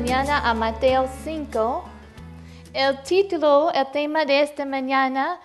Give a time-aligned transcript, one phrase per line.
[0.00, 1.84] mañana a Mateo 5.
[2.72, 5.40] El título, el tema de esta mañana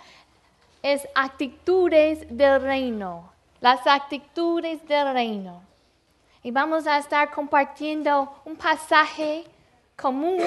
[0.84, 3.32] es actitudes del reino.
[3.62, 5.64] Las actitudes del reino.
[6.44, 9.44] Y vamos a estar compartiendo un pasaje
[9.96, 10.44] común.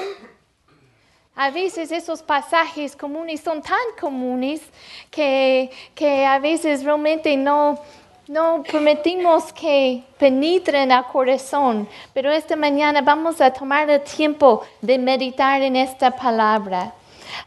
[1.34, 4.62] A veces esos pasajes comunes son tan comunes
[5.10, 7.80] que, que a veces realmente no,
[8.28, 14.98] no permitimos que penetren al corazón, pero esta mañana vamos a tomar el tiempo de
[14.98, 16.92] meditar en esta palabra.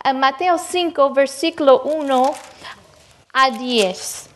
[0.03, 2.33] En Mateo 5, versículo 1
[3.33, 4.29] a 10.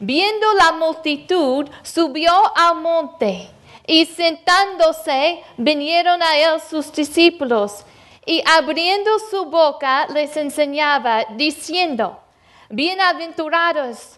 [0.00, 3.48] Viendo la multitud, subió al monte
[3.86, 7.84] y sentándose vinieron a él sus discípulos
[8.26, 12.18] y abriendo su boca les enseñaba diciendo,
[12.68, 14.17] bienaventurados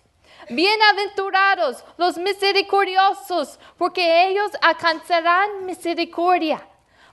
[0.53, 6.61] Bienaventurados los misericordiosos, porque ellos alcanzarán misericordia.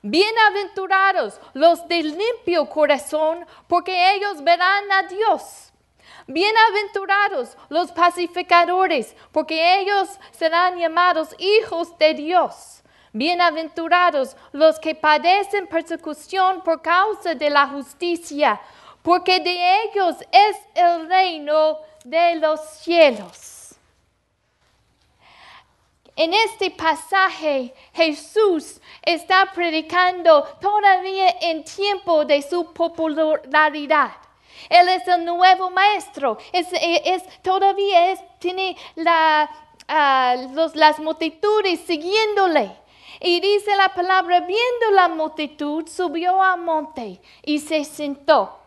[0.02, 5.72] Bienaventurados los de limpio corazón, porque ellos verán a Dios.
[6.26, 12.82] Bienaventurados los pacificadores, porque ellos serán llamados hijos de Dios.
[13.12, 18.60] Bienaventurados los que padecen persecución por causa de la justicia,
[19.00, 21.78] porque de ellos es el reino
[22.08, 23.74] de los cielos.
[26.16, 34.10] En este pasaje Jesús está predicando todavía en tiempo de su popularidad.
[34.68, 36.38] Él es el nuevo maestro.
[36.52, 36.66] Es,
[37.42, 39.48] todavía tiene la,
[39.86, 40.34] ah,
[40.74, 42.72] las multitudes siguiéndole.
[43.20, 48.57] Y dice la palabra, viendo la multitud, subió al monte y se sentó.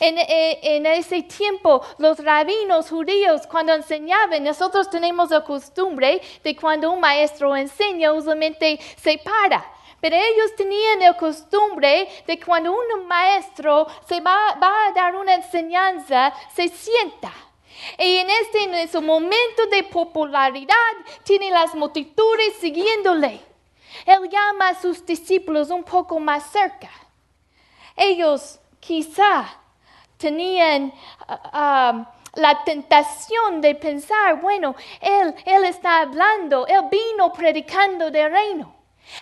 [0.00, 6.90] Eh, en, ese tiempo, los rabinos judíos, cuando enseñaban, nosotros tenemos la costumbre de cuando
[6.90, 9.64] un maestro enseña, usualmente se para.
[10.00, 16.34] Pero ellos tenían la costumbre de cuando un maestro se va, a dar una enseñanza,
[16.54, 17.32] se sienta.
[17.98, 20.74] Y en este en su momento de popularidad,
[21.22, 23.40] tiene las multitudes siguiéndole.
[24.04, 26.90] Él llama a sus discípulos un poco más cerca.
[27.96, 29.58] Ellos quizá
[30.18, 30.92] tenían
[31.28, 38.30] ah, um, la tentación de pensar, bueno, él, él está hablando, Él vino predicando del
[38.30, 38.74] reino.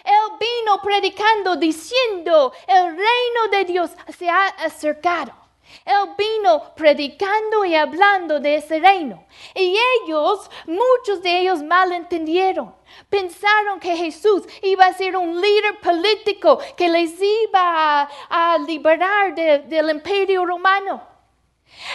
[0.04, 5.41] Él vino predicando diciendo, el reino de Dios se ha acercado.
[5.84, 9.24] Él vino predicando y hablando de ese reino.
[9.54, 12.74] Y ellos, muchos de ellos malentendieron.
[13.08, 19.90] Pensaron que Jesús iba a ser un líder político que les iba a, liberar del
[19.90, 21.02] imperio romano.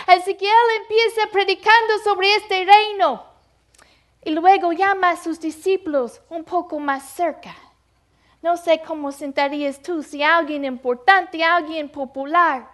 [0.07, 3.23] Así que él empieza predicando sobre este reino.
[4.23, 7.55] Y luego llama a sus discípulos un poco más cerca.
[8.41, 12.69] No sé cómo sentarías tú si alguien importante, alguien popular,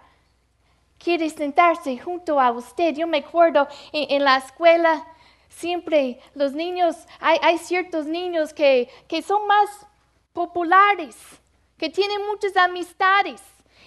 [1.03, 2.95] quiere sentarse junto a usted.
[2.95, 5.05] Yo me acuerdo en, la escuela,
[5.49, 9.85] siempre los niños, hay, ciertos niños que, que son más
[10.31, 11.17] populares,
[11.77, 13.41] que tienen muchas amistades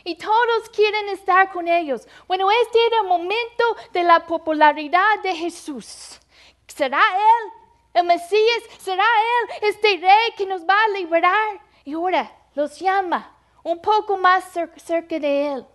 [0.04, 2.06] y todos quieren estar con ellos.
[2.28, 6.20] Bueno, este era el momento de la popularidad de Jesús.
[6.68, 7.52] ¿Será Él
[7.94, 8.62] el Mesías?
[8.78, 11.60] ¿Será Él este rey que nos va a liberar?
[11.84, 14.44] Y ahora los llama un poco más
[14.76, 15.66] cerca de Él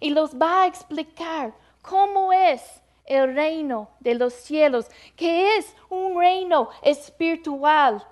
[0.00, 4.86] y los va a explicar cómo es el reino de los cielos,
[5.16, 8.06] que es un reino espiritual.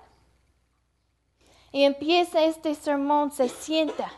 [1.71, 4.11] Y empieza este sermón, se sienta.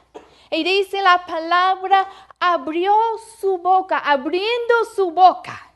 [0.50, 2.08] Y dice la palabra,
[2.40, 2.94] abrió
[3.40, 5.71] su boca, abriendo su boca.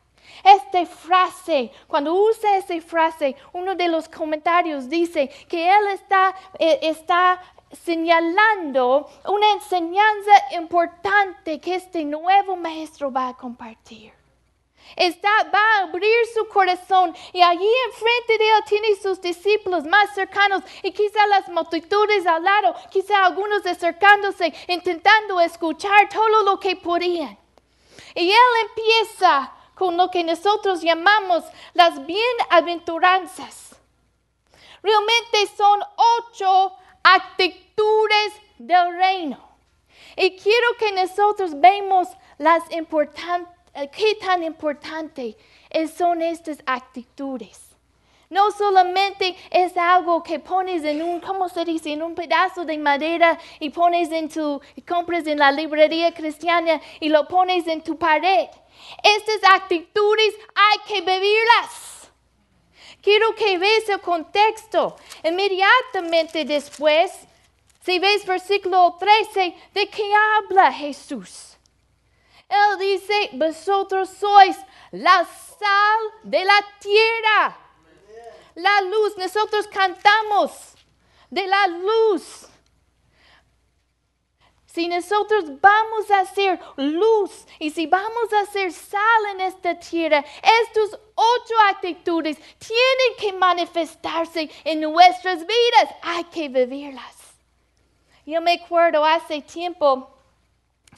[0.45, 6.77] Esta frase, cuando usa esa frase, uno de los comentarios dice que él está, eh,
[6.83, 7.41] está
[7.83, 14.13] señalando una enseñanza importante que este nuevo maestro va a compartir.
[14.95, 20.13] Está, va a abrir su corazón y allí enfrente de él tiene sus discípulos más
[20.13, 26.75] cercanos y quizá las multitudes al lado, quizá algunos acercándose, intentando escuchar todo lo que
[26.75, 27.35] podían.
[28.13, 31.43] Y él empieza con lo que nosotros llamamos
[31.73, 33.75] las bienaventuranzas.
[34.81, 35.81] Realmente son
[36.19, 39.37] ocho actitudes del reino.
[40.17, 42.07] Y quiero que nosotros vemos
[42.37, 42.63] las
[43.73, 45.37] eh, qué tan importante
[45.69, 47.64] es- son estas actitudes.
[48.35, 51.93] No solamente es algo que pones en un, ¿cómo se dice?
[51.93, 57.07] En un pedazo de madera y pones en tu, compras en la librería cristiana y
[57.07, 58.49] lo pones en tu pared.
[59.01, 62.11] Estas actitudes hay que vivirlas.
[63.01, 64.97] Quiero que veas el contexto.
[65.23, 67.13] Inmediatamente después,
[67.85, 71.55] si ves versículo 13, ¿de qué habla Jesús?
[72.49, 74.57] Él dice, vosotros sois
[74.91, 77.64] la sal de la tierra.
[78.55, 80.51] La luz, nosotros cantamos
[81.29, 82.47] de la luz.
[84.65, 90.23] Si nosotros vamos a ser luz y si vamos a ser sal en esta tierra,
[90.61, 95.95] estas ocho actitudes tienen que manifestarse en nuestras vidas.
[96.01, 97.15] Hay que vivirlas.
[98.25, 100.09] Yo me acuerdo hace tiempo,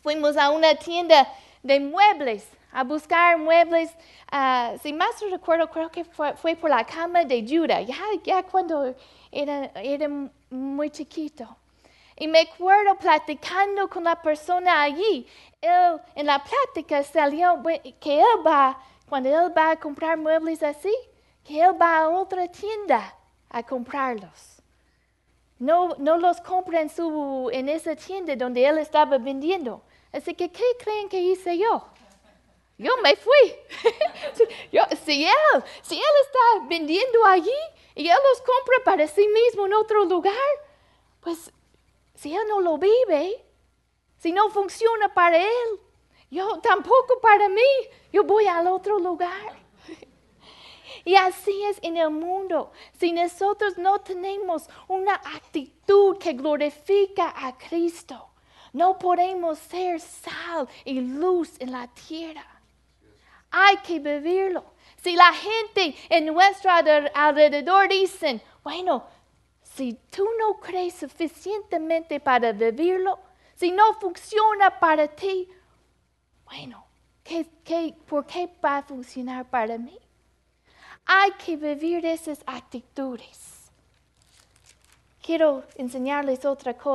[0.01, 1.31] fuimos a una tienda
[1.61, 3.89] de muebles a buscar muebles.
[4.31, 8.93] ah, si más recuerdo, creo que fue, por la cama de Judah, ya, ya cuando
[9.31, 10.07] era, era
[10.51, 11.57] muy chiquito.
[12.15, 15.25] Y me acuerdo platicando con la persona allí.
[15.59, 17.63] Él, en la plática salió
[17.99, 18.77] que él va,
[19.09, 20.93] cuando él va a comprar muebles así,
[21.43, 23.15] que él va a otra tienda
[23.49, 24.61] a comprarlos.
[25.57, 29.81] No, no los compra en, su, en esa tienda donde él estaba vendiendo.
[30.13, 31.96] Así que, ¿qué creen que hice yo?
[32.77, 33.55] Yo me fui.
[35.05, 37.49] Si, él, si él está vendiendo allí
[37.95, 40.33] y él los compra para sí mismo en otro lugar,
[41.21, 41.51] pues
[42.13, 43.43] si él no lo vive,
[44.17, 45.79] si no funciona para él,
[46.29, 47.61] yo tampoco para mí,
[48.11, 49.65] yo voy al otro lugar.
[51.05, 52.71] Y así es en el mundo.
[52.99, 58.29] Si nosotros no tenemos una actitud que glorifica a Cristo,
[58.73, 62.56] no podemos ser sal y luz en la tierra.
[63.51, 64.63] Hay que vivirlo.
[65.01, 69.05] Si la gente en nuestro alre- alrededor dicen, bueno,
[69.61, 73.19] si tú no crees suficientemente para vivirlo,
[73.55, 75.47] si no funciona para ti,
[76.45, 76.85] bueno,
[77.23, 79.97] ¿qué, qué, por qué va a funcionar para mí?
[81.05, 83.71] Hay que vivir esas actitudes.
[85.21, 86.87] Quiero enseñarles otra cosa.